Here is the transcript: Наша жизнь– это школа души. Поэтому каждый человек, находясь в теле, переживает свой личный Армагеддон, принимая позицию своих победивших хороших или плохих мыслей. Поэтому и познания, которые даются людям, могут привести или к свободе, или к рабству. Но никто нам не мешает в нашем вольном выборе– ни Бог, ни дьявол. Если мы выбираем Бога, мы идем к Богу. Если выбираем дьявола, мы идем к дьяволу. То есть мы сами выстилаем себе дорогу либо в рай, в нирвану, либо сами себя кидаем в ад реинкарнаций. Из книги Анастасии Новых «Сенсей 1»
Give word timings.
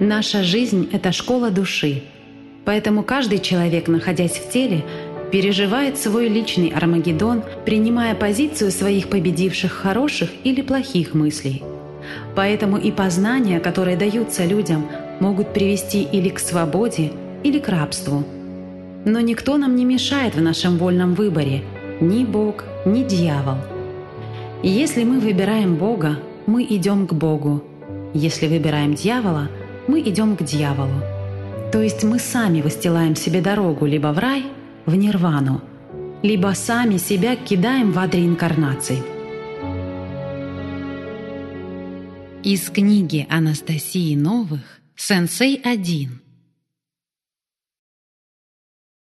Наша 0.00 0.42
жизнь– 0.42 0.88
это 0.92 1.12
школа 1.12 1.50
души. 1.50 2.02
Поэтому 2.64 3.02
каждый 3.02 3.38
человек, 3.38 3.88
находясь 3.88 4.32
в 4.32 4.50
теле, 4.50 4.84
переживает 5.30 5.98
свой 5.98 6.28
личный 6.28 6.68
Армагеддон, 6.68 7.42
принимая 7.64 8.14
позицию 8.14 8.70
своих 8.70 9.08
победивших 9.08 9.72
хороших 9.72 10.30
или 10.44 10.62
плохих 10.62 11.14
мыслей. 11.14 11.62
Поэтому 12.34 12.78
и 12.78 12.90
познания, 12.90 13.60
которые 13.60 13.96
даются 13.96 14.44
людям, 14.44 14.86
могут 15.20 15.52
привести 15.52 16.02
или 16.02 16.28
к 16.28 16.38
свободе, 16.38 17.12
или 17.44 17.58
к 17.58 17.68
рабству. 17.68 18.24
Но 19.04 19.20
никто 19.20 19.56
нам 19.56 19.76
не 19.76 19.84
мешает 19.84 20.34
в 20.34 20.42
нашем 20.42 20.78
вольном 20.78 21.14
выборе– 21.14 21.62
ни 22.02 22.24
Бог, 22.24 22.64
ни 22.84 23.04
дьявол. 23.04 23.58
Если 24.64 25.04
мы 25.04 25.20
выбираем 25.20 25.76
Бога, 25.76 26.18
мы 26.46 26.64
идем 26.64 27.06
к 27.06 27.12
Богу. 27.12 27.62
Если 28.12 28.48
выбираем 28.48 28.94
дьявола, 28.94 29.48
мы 29.88 30.00
идем 30.00 30.36
к 30.36 30.42
дьяволу. 30.42 31.02
То 31.72 31.80
есть 31.80 32.04
мы 32.04 32.18
сами 32.18 32.60
выстилаем 32.60 33.16
себе 33.16 33.40
дорогу 33.40 33.86
либо 33.86 34.08
в 34.08 34.18
рай, 34.18 34.44
в 34.86 34.94
нирвану, 34.94 35.62
либо 36.22 36.52
сами 36.54 36.98
себя 36.98 37.36
кидаем 37.36 37.92
в 37.92 37.98
ад 37.98 38.14
реинкарнаций. 38.14 39.02
Из 42.42 42.68
книги 42.70 43.26
Анастасии 43.30 44.16
Новых 44.16 44.80
«Сенсей 44.96 45.60
1» 45.64 46.08